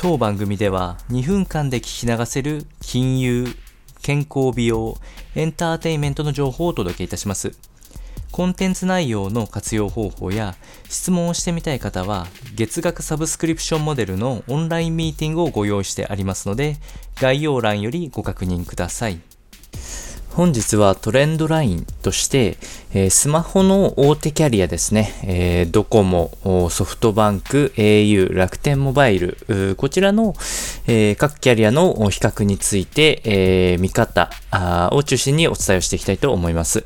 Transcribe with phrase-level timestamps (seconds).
[0.00, 3.48] 当番組では2分間で聞き流せる金融、
[4.00, 4.96] 健康美容、
[5.34, 7.58] エンターテインメントの情報をお届けいたします。
[8.30, 10.54] コンテンツ内容の活用方法や
[10.88, 16.76] 質問をしてみたい方は月額サブスクリプションモデルのオンラインミーティングをご用意してありますので
[17.16, 19.18] 概要欄よりご確認ください。
[20.38, 22.58] 本日はトレンドラインとして、
[22.94, 26.30] えー、スマホの大手キャリアですね、えー、ドコモ、
[26.70, 30.36] ソフトバンク、au、楽天モバイル、こちらの、
[30.86, 34.30] えー、各キャリアの比較について、え、見方
[34.92, 36.84] を中心にお伝えをしていきたいと思います。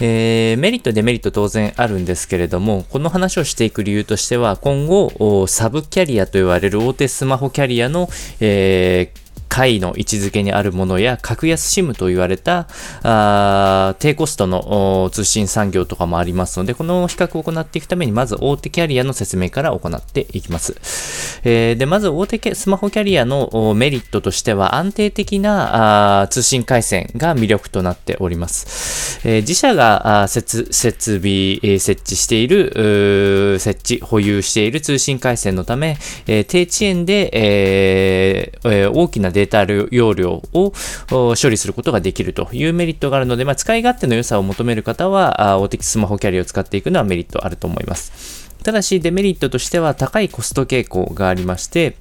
[0.00, 8.08] えー、メリット、デメリット当然あるんですけれども、この話をしていく理由としては、今後、サブキャリアと言われる大手スマホキャリアの、
[8.40, 9.27] えー
[9.58, 12.68] 回の位置づけにあるものや、格安 SIM と言われた、
[13.02, 21.40] あ低コストの通信産業とかもありますので、この比較を行っていくために、まず大手キャリアの説明から行っていきます。
[21.42, 29.20] えー、で、まず大手スマホキャリアのメリットとしては、安定的なあ通信回線が魅力となっております。
[29.24, 40.72] えー、自社が設設備、えー、設置している、設置、保有している通信回線のため、えー、低遅延で、えー、大きなデータタ容量を
[41.10, 48.48] 処理することができるというメリットがあるので、まあ、使い勝手の良さを求める方は、大手スマホキャリアを使っていくのはメリットあると思います。
[48.62, 51.96] ただし、デメリットとしては高いコスト傾向がありまして、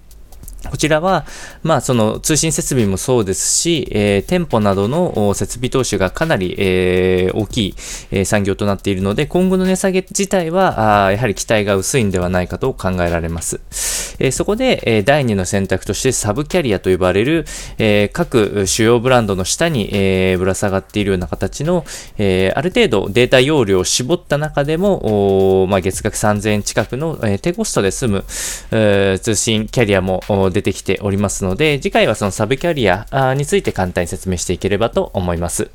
[0.69, 1.25] こちらは、
[1.63, 7.75] まあ、その通信設備もそうですし、えー、店舗などの設備投資がかなり、えー、大きい、
[8.11, 13.59] えー、産業となっているので、今後の値下げ自体は、あやはり期待が薄いんではないかと考えられます。
[14.19, 17.45] え、そこで、え、第2の選択としてサブキャリアと呼ばれる、
[17.77, 21.85] え、各主要ブランドの下に、え、ぶら下がっているような形の、
[22.17, 28.25] え、ある程度データ容量を絞った中でも、まあ、月額3000円近くの、え、低コストで済む、
[28.71, 30.21] え、通信キャリアも
[30.51, 35.69] 出てきておりますので、次回はそのサブキャリアについて簡単に説明していければと思います。